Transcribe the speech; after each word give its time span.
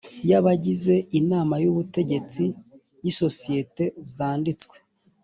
y 0.29 0.31
abagize 0.39 0.95
inama 1.19 1.55
y 1.63 1.67
ubutegetsi 1.71 2.43
y 3.03 3.07
isosiyete 3.11 3.83
zanditswe 4.13 4.75